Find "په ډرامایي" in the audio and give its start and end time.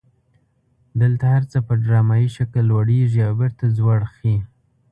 1.67-2.29